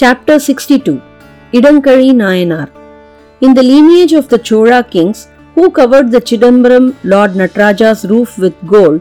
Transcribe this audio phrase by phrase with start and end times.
[0.00, 1.02] Chapter 62
[1.58, 2.66] Idankazhi Nayanar
[3.40, 8.54] In the lineage of the Chola kings who covered the Chidambaram Lord Nataraja's roof with
[8.72, 9.00] gold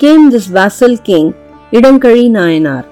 [0.00, 1.32] came this vassal king
[1.70, 2.84] Idankazhi Nayanar.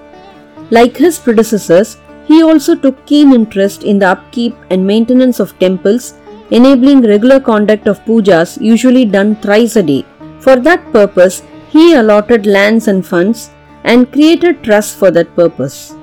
[0.70, 1.96] Like his predecessors,
[2.28, 6.14] he also took keen interest in the upkeep and maintenance of temples,
[6.52, 10.04] enabling regular conduct of pujas usually done thrice a day.
[10.38, 13.50] For that purpose, he allotted lands and funds
[13.82, 15.96] and created trusts for that purpose.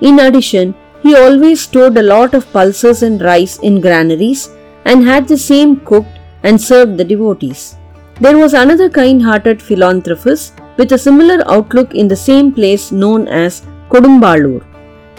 [0.00, 4.50] In addition, he always stored a lot of pulses and rice in granaries
[4.84, 7.76] and had the same cooked and served the devotees.
[8.20, 13.26] There was another kind hearted philanthropist with a similar outlook in the same place known
[13.28, 14.64] as Kodumbalur.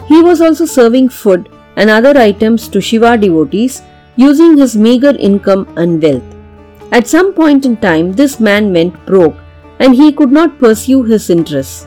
[0.08, 3.82] He was also serving food and other items to Shiva devotees
[4.16, 6.22] using his meager income and wealth.
[6.92, 9.36] At some point in time, this man went broke
[9.80, 11.86] and he could not pursue his interests.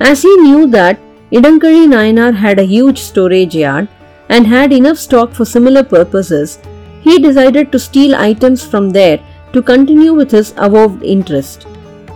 [0.00, 0.98] As he knew that
[1.32, 3.88] Idankazhi Nayanar had a huge storage yard
[4.28, 6.58] and had enough stock for similar purposes,
[7.00, 9.18] he decided to steal items from there
[9.54, 11.66] to continue with his avowed interest.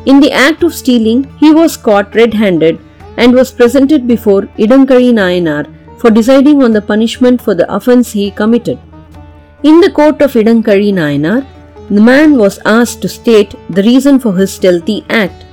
[0.05, 2.78] In the act of stealing, he was caught red handed
[3.17, 5.64] and was presented before Idankazhi Nayanar
[5.98, 8.78] for deciding on the punishment for the offence he committed.
[9.62, 11.47] In the court of Idankazhi Nayanar,
[11.89, 15.45] the man was asked to state the reason for his stealthy act.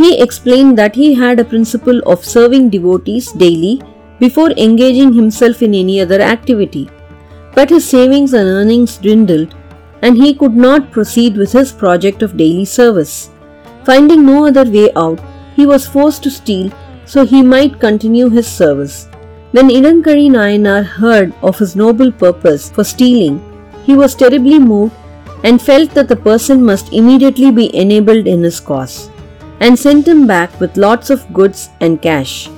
[0.00, 3.82] He explained that he had a principle of serving devotees daily
[4.18, 6.88] before engaging himself in any other activity.
[7.54, 9.54] But his savings and earnings dwindled,
[10.00, 13.28] and he could not proceed with his project of daily service.
[13.84, 15.20] Finding no other way out,
[15.54, 16.72] he was forced to steal
[17.04, 19.06] so he might continue his service.
[19.52, 23.38] When Idankazhi Nayanar heard of his noble purpose for stealing,
[23.84, 24.94] he was terribly moved
[25.44, 29.09] and felt that the person must immediately be enabled in his cause,
[29.60, 32.48] and sent him back with lots of goods and cash.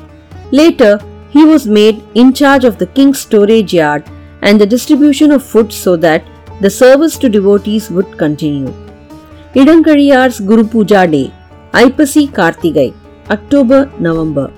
[0.50, 1.00] Later,
[1.30, 4.08] he was made in charge of the king's storage yard
[4.42, 6.24] and the distribution of food so that
[6.60, 8.72] the service to devotees would continue.
[9.54, 11.32] Idankazhiyar's Guru Puja Day,
[11.72, 12.94] Aipasi Kartigai,
[13.30, 14.50] October November